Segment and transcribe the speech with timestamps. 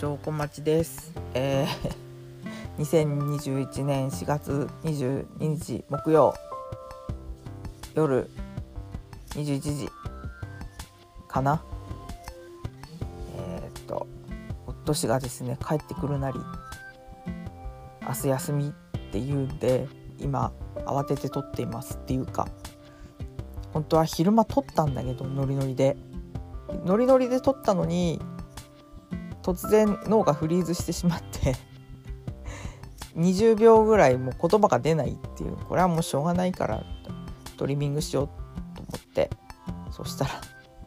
[0.00, 1.12] 証小町です。
[1.34, 6.32] えー、 2021年4月22日木曜
[7.94, 8.30] 夜
[9.34, 9.90] 21時
[11.28, 11.62] かな。
[13.36, 14.06] えーっと
[14.66, 16.40] 夫氏がですね帰ってくるなり
[18.00, 18.72] 明日休みっ
[19.12, 19.86] て言うんで
[20.18, 20.50] 今
[20.86, 22.48] 慌てて撮っていますっていうか
[23.74, 25.98] 本当は昼間撮ったんだけどノリノリで
[26.86, 28.18] ノリノリで撮ったのに
[29.42, 31.56] 突然脳がフリーズしてしまって
[33.16, 36.82] 20秒ぐらいもう言葉が出ないっていうこれはもうしょうがないから
[37.56, 38.28] トリミングしよう
[38.76, 39.30] と思って
[39.90, 40.30] そしたら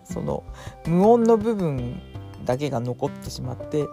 [0.04, 0.44] その
[0.86, 2.02] 無音の部分
[2.46, 3.86] だけが残ってしまって、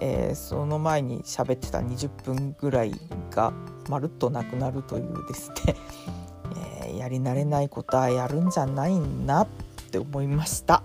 [0.00, 2.92] えーその前に喋ってた20分ぐらい
[3.30, 3.52] が
[3.88, 5.76] まるっとなくなるというですね、
[6.86, 9.46] えーやり慣れないことはやるんじゃないなっ
[9.90, 10.82] て思いました。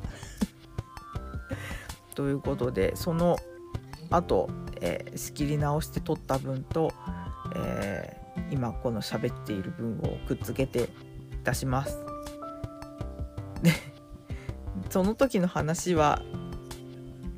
[2.20, 3.38] ということでその
[4.10, 4.50] 後、
[4.82, 6.92] えー仕切り直して撮った分と、
[7.56, 10.90] えー今この喋っている分をくっつけて
[11.46, 11.98] 出します。
[13.64, 13.72] で
[14.90, 16.22] その時の話は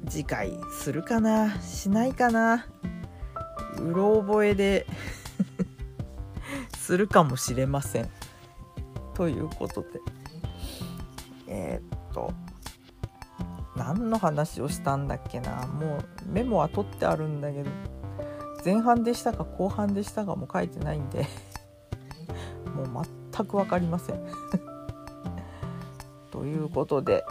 [0.09, 1.61] 次回するかな？
[1.61, 2.65] しないかな？
[3.77, 4.87] うろ覚えで
[6.79, 8.09] するかもしれません。
[9.13, 9.99] ということで
[14.09, 15.67] の話をしたんだっけな。
[15.67, 17.69] もうメモは取ってあるんだけど
[18.63, 21.27] 前半でしたか後半でしたかも書いてないんで。
[22.75, 24.19] もう全く分かりません。
[26.31, 27.23] ということで、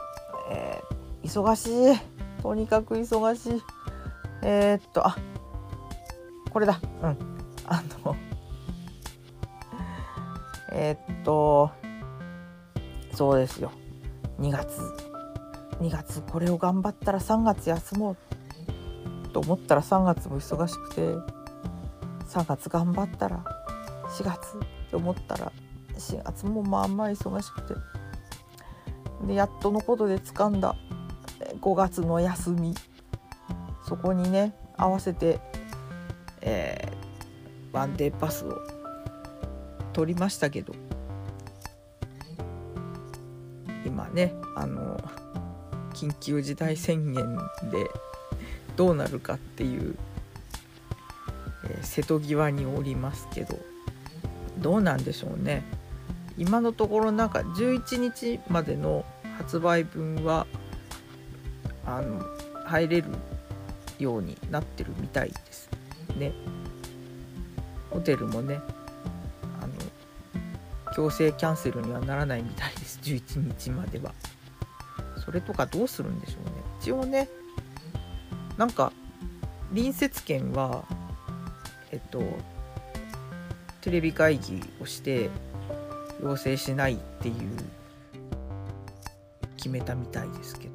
[0.51, 2.01] えー忙しい。
[2.43, 3.63] とにかく忙しい。
[4.43, 5.17] えーっとあ
[6.51, 6.81] これだ。
[7.03, 7.17] うん。
[7.67, 8.17] あの
[10.73, 11.71] えっと
[13.13, 13.71] そうですよ。
[14.41, 15.10] 2月
[15.81, 18.17] 2月これを頑張ったら3月休もう。
[19.33, 21.03] と思ったら3月も忙しくて
[22.29, 23.45] 3月頑張ったら
[24.09, 25.53] 4月って思ったら
[25.95, 27.75] 4月もまあまあ忙しくて。
[29.27, 30.75] でやっとのことで掴んだ
[31.61, 32.75] 5月の休み。
[33.87, 35.41] そこにね合わせて、
[36.43, 37.01] えー
[37.73, 38.61] ワンデーパスを
[39.93, 40.75] 取りましたけど。
[43.85, 45.01] 今ねあの
[46.01, 47.37] 緊急事態宣言
[47.71, 47.91] で
[48.77, 49.97] どうなるかっていう、
[51.65, 53.59] えー瀬戸際におりますけど
[54.59, 55.63] どうなんでしょうね。
[56.39, 59.05] 今のところなんか11日までの
[59.37, 60.47] 発売分は
[61.85, 62.25] あの
[62.65, 63.09] 入れる
[63.99, 65.69] ようになってるみたいです
[66.17, 66.33] ね。
[67.91, 68.61] ホテルもね
[69.61, 72.99] あの強制キャンセルにはならないみたいです。
[73.03, 74.13] 11日までは。
[75.31, 76.51] それとかどうするんでしょうね。
[76.81, 77.29] 一応ね
[78.57, 78.93] なんか
[79.69, 80.85] 隣接県は
[81.93, 82.21] えっと
[83.81, 85.31] テレビ会議をして
[86.21, 87.35] 要請しないっていう
[89.57, 90.75] 決めたみたいですけど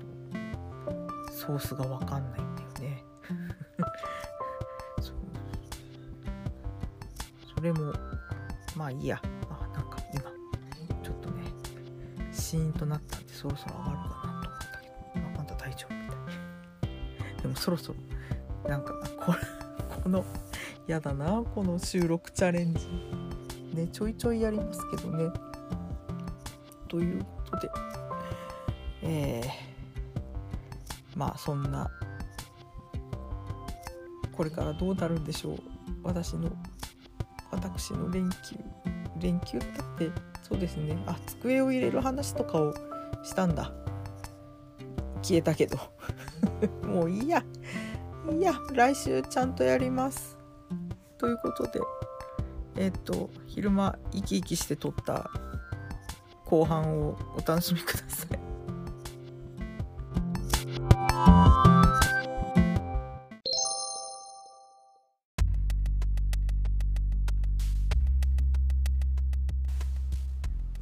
[1.33, 3.03] ソースが分かんないんだよね。
[5.01, 5.15] そう。
[7.57, 7.91] それも
[8.77, 9.21] まあいいや。
[9.49, 10.21] あなんか今
[11.03, 11.43] ちょっとね
[12.31, 14.24] シーンとなったんでそろそろ上がるかな。
[15.65, 16.15] 大丈夫みた
[17.39, 17.41] い。
[17.41, 19.37] でもそろそろなんかこれ
[20.03, 20.23] この
[20.87, 22.87] やだなこの収録チャレンジ。
[23.73, 25.31] ねちょいちょいやりますけどね。
[26.87, 27.69] ということで。
[29.01, 29.75] えー
[31.15, 31.89] まあそんな
[34.33, 35.59] これからどうなるんでしょう。
[36.03, 36.51] 私の
[37.51, 38.35] 私の連休。
[39.21, 40.11] 連休だって
[40.43, 41.01] そうですね。
[41.07, 42.73] あ机を入れる話とかを
[43.23, 43.71] したんだ。
[45.25, 45.79] 消えたけど。
[46.87, 47.43] もういいや。
[48.31, 48.53] いいや。
[48.71, 50.37] 来週ちゃんとやります。
[51.17, 51.79] ということで
[52.77, 55.31] えっ、と昼間生き生きして撮った
[56.45, 58.39] 後半をお楽しみください。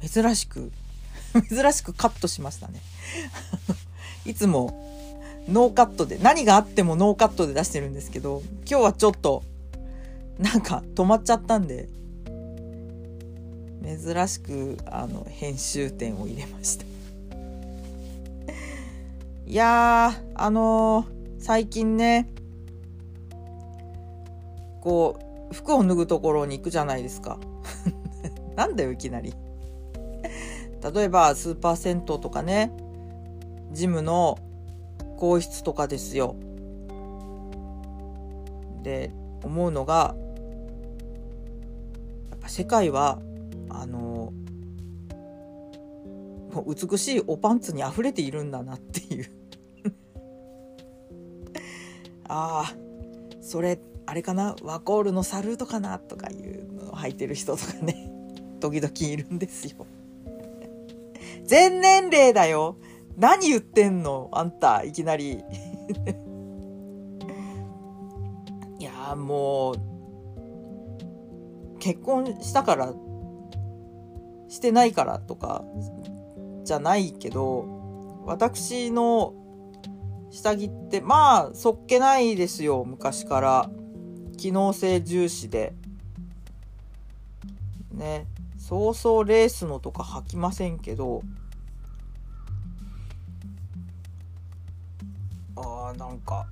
[0.06, 0.70] 珍しく
[1.48, 2.80] 珍しくカットしましたね。
[4.24, 4.82] いつも
[5.48, 9.42] ノーカットで何があってもノーカットで出してるんですけど今日はちょっと
[10.38, 11.88] なんか止まっちゃったんで
[13.84, 16.86] 珍しくあの編集点を入れました。
[19.46, 22.26] いやーあのー最近ね
[24.80, 25.18] こ
[25.50, 27.38] う服を脱ぐところに行くじゃないですか。
[28.56, 29.34] なんだよいきなり。
[30.94, 32.72] 例えばスーパー銭湯とかね
[33.74, 34.38] ジムの
[35.16, 36.36] 更衣室とかですよ。
[38.82, 39.10] で
[39.42, 40.14] 思うのが
[42.30, 43.18] やっぱ世界は
[43.68, 44.32] あの
[46.52, 49.30] もう美しいおパンツに溢れているんだなっていう。
[52.28, 52.74] ああ
[53.40, 54.54] それあれかな？
[54.62, 55.98] ワコールのサルートかな？
[55.98, 58.10] とかいうのを履いてる人とかね。
[58.60, 59.86] 時々いるんですよ。
[61.44, 62.76] 全年齢だよ。
[63.16, 65.42] 何言ってんのあんたいきなり。
[68.78, 69.76] いやもう
[71.78, 72.92] 結婚したから
[74.48, 75.64] してないからとか
[76.64, 79.34] じゃないけど私の
[80.30, 83.70] 下着ってまあそっけないですよ昔から。
[84.36, 85.74] 機能性重視で。
[87.92, 88.26] ね。
[88.58, 91.22] そうそうレースのとか履きませんけど
[95.56, 96.46] あーなんか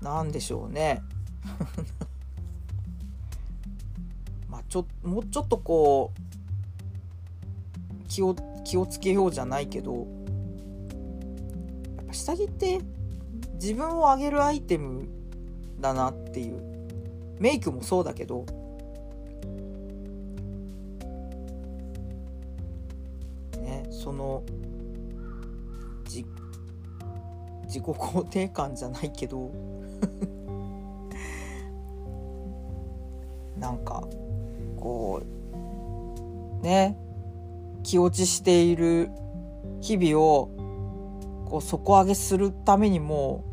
[0.00, 1.02] なんでしょうね。
[4.48, 6.20] まあちょもうちょっとこう
[8.08, 8.34] 気を
[8.64, 10.06] 気をつけようじゃないけど
[11.96, 12.80] やっぱ下着って
[13.54, 15.08] 自分を上げるアイテム
[15.80, 16.78] だなっていう。
[17.40, 18.44] メイクもそうだけど
[23.56, 24.42] ねその
[26.04, 26.24] じ
[27.68, 29.52] 自己肯定感じゃないけど。
[33.56, 34.02] なんか
[34.76, 35.22] こ
[36.60, 36.98] うね。
[37.84, 39.10] 気落ちしている
[39.80, 40.50] 日々を
[41.46, 43.44] こう底上げするためにも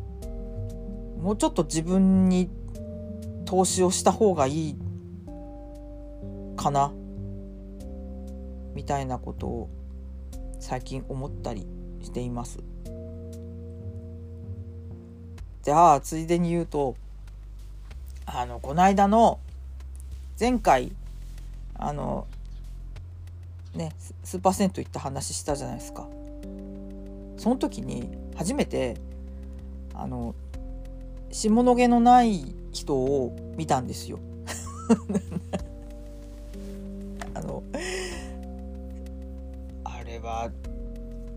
[1.22, 2.50] もうちょっと自分に
[3.46, 4.76] 投資をした方がいい
[6.56, 6.92] かな。
[8.74, 9.70] みたいなことを
[10.60, 11.66] 最近思ったり
[12.02, 12.58] しています。
[15.66, 16.94] じゃあついでに言うと
[18.24, 19.40] あのこの間の
[20.38, 20.92] 前回
[21.74, 22.28] あの
[23.74, 23.90] ね
[24.22, 26.06] スーパー銭湯行った話したじゃないですか。
[27.36, 28.96] その時に初めて
[29.92, 30.36] あの
[31.32, 34.20] 下の毛のない人を見たんですよ。
[37.34, 37.64] あの
[39.82, 40.48] あれは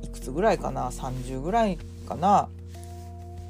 [0.04, 2.48] いくつぐらいかな？30ぐらいかな？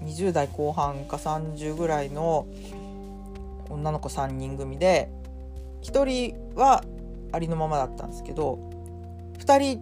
[0.04, 2.48] 20代後半か30ぐらいの
[3.70, 5.12] 女の子3人組で
[5.84, 6.84] 1人は
[7.32, 8.60] ありのままだったんですけど
[9.40, 9.82] 2人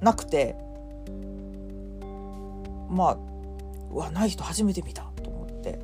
[0.00, 0.56] なくて
[2.88, 3.18] まあ
[3.90, 5.78] うわない人初めて見たと思って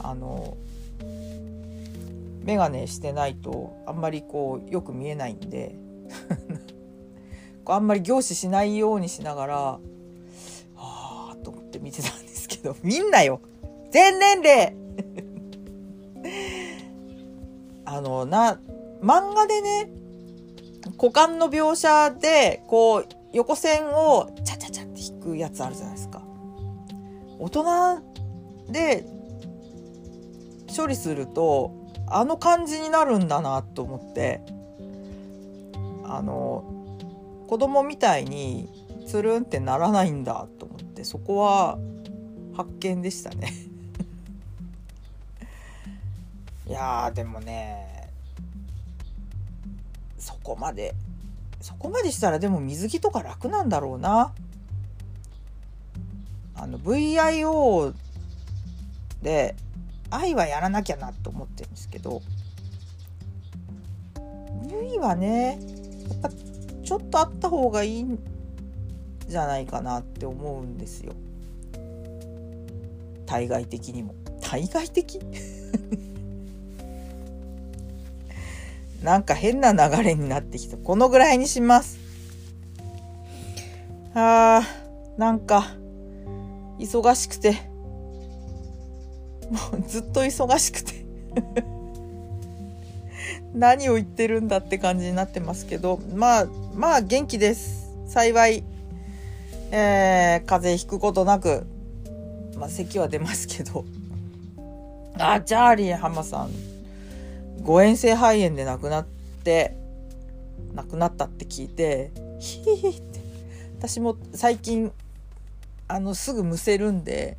[0.00, 0.56] あの
[2.44, 5.74] 眼鏡してないとあんまりこうよく見えないんで
[7.66, 9.80] あんまり凝視しないようにしながらは
[10.74, 12.27] あと思って見てたんで
[12.62, 13.40] けど見んなよ。
[13.90, 14.76] 全年齢。
[17.84, 18.60] あのな
[19.02, 19.90] 漫画でね
[20.98, 26.22] 股間の描写でこう横線をチャチャチャって引くやつあるじゃないですか。
[27.38, 28.02] 大人
[28.70, 29.06] で
[30.74, 31.72] 処理すると
[32.08, 34.42] あの感じになるんだなと思って
[36.04, 36.64] あの
[37.48, 38.68] 子供みたいに
[39.06, 41.78] つるんってならないんだと思ってそこは
[42.58, 43.50] 発見でしたね。
[46.66, 48.10] いやでもね
[50.18, 50.96] そこまで
[51.60, 54.34] そこまでしたらでも水着とか楽なんだろうな。
[56.56, 57.94] あの VIO
[59.22, 59.54] で
[60.10, 62.22] 愛はやらなきゃなと思ってるんですけど
[64.68, 65.60] V はね
[66.10, 68.18] やっぱちょっとあった方がいいん
[69.28, 71.12] じゃないかなって思うんですよ。
[73.28, 74.14] 対外的にも。
[74.40, 75.20] 対外的？
[79.04, 80.78] なんか変な流れになってきた。
[80.78, 81.98] このぐらいにします。
[84.14, 85.76] あーなんか
[86.78, 87.68] 忙しくて。
[89.50, 91.04] もうずっと忙しくて。
[93.54, 96.00] 何を言ってるんだって感じになってますけど。
[96.14, 97.90] まあまあ元気です。
[98.06, 98.64] 幸い、
[99.70, 101.66] えー、風邪ひくことなく。
[102.58, 103.84] まあ咳は出ますけど。
[105.18, 106.50] あチャーリー浜さん。
[107.62, 109.06] 誤嚥性肺炎で亡くなっ
[109.42, 109.76] て
[110.74, 113.20] 亡くなったって聞いてヒヒヒって。
[113.78, 114.92] 私も最近
[115.86, 117.36] あのすぐむせるんで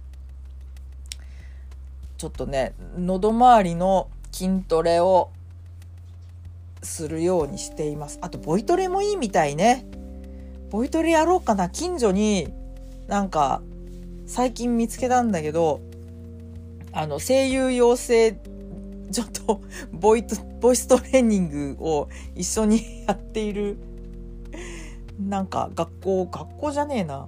[2.17, 5.29] ちょっとね喉周りの筋トレを
[6.81, 8.19] するようにしています。
[8.21, 9.85] あとボイトレもいいみたいね。
[10.69, 11.69] ボイトレやろうかな。
[11.69, 12.53] 近所に
[13.07, 13.61] なんか
[14.29, 15.81] 最近見つけたんだけど
[16.91, 18.33] あの声優養成
[19.11, 23.79] ちょっと ボイトボイストレーニングを一緒にやっている
[25.19, 27.27] なんか学校学校じゃねえな。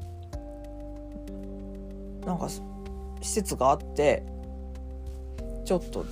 [2.26, 4.24] なんか施設があって
[5.66, 6.06] ちょっと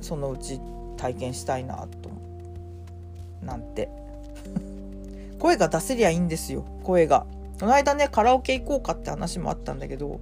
[0.00, 0.58] そのうち
[0.96, 2.10] 体験したいなと
[3.42, 3.90] なんて。
[5.38, 7.26] 声が出せりゃいいんですよ声が。
[7.58, 10.20] この間ねカラオケ行こうかって話もあったんだけど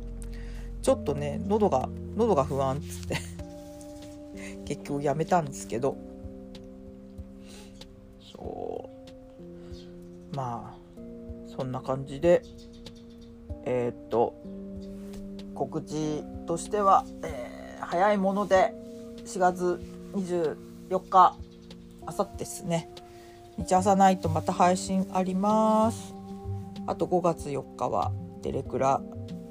[0.82, 3.16] ちょっとね喉が喉が不安っつって
[4.64, 5.96] 結局やめたんですけど。
[8.34, 8.90] そ
[10.32, 10.36] う。
[10.36, 10.76] まあ
[11.56, 12.42] そんな感じで
[13.64, 14.34] えー、っと
[15.54, 18.74] 告知としては、えー、早いもので
[19.24, 19.80] 4月
[20.14, 21.36] 24日
[22.04, 22.90] あさってですね。
[23.58, 26.15] 日朝ナイトまた配信あります。
[26.86, 28.12] あと5月4日は
[28.42, 29.02] テレクラ、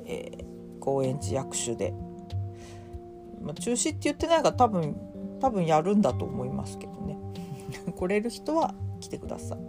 [0.05, 1.93] えー、高円寺役所で、
[3.41, 4.95] まあ、中止って言ってないから多分
[5.41, 7.17] 多分やるんだと思いますけどね。
[7.95, 9.59] 来れる人は来てください。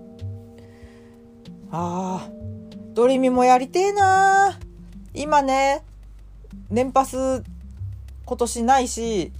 [1.70, 4.58] あードリミもやりてえな
[5.12, 5.82] 今ね
[6.70, 7.42] 年パス
[8.24, 9.32] 今年ないし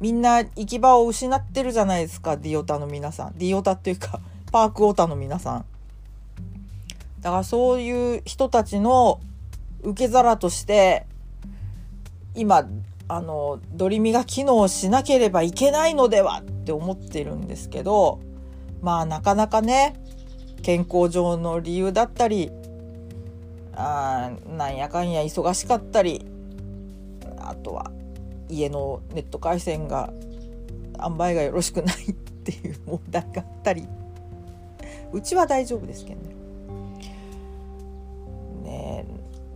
[0.00, 3.38] みんな行き場を失ってるじゃないですかディオタの皆さん。
[3.38, 4.20] ディオタっていうか
[4.50, 5.64] パークオタの皆さん
[7.22, 9.20] だからそういう人たちの
[9.82, 11.06] 受け皿として
[12.34, 12.68] 今
[13.08, 18.20] あのドリミが機能しなければいけないのではって思ってるんですけど
[18.80, 19.94] まあなかなかね
[20.62, 22.50] 健康上の理由だったり
[23.74, 26.26] あなんやかんや忙しかったり
[27.38, 27.90] あとは
[28.48, 30.12] 家のネット回線が
[31.00, 33.86] 塩梅がよろしくないっていう問題があったり
[35.12, 36.31] うちは大丈夫ですけどね。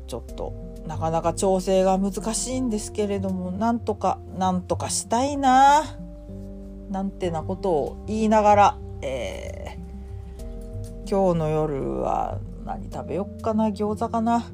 [0.07, 0.53] ちょっと
[0.87, 5.85] なかなか調整が難しいんですけれどもなんとかなんとかしたいな
[6.91, 14.45] なんてなことを言いながら、えー、今日の夜は何食べよっかな餃子かな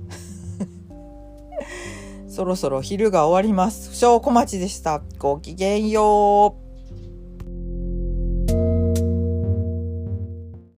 [2.28, 3.94] そろそろ昼が終わります。
[3.94, 5.02] 小小町でした。
[5.18, 6.61] ごきげんよう。